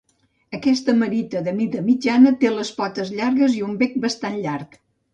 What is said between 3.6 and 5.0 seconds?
i un bec bastant llarg.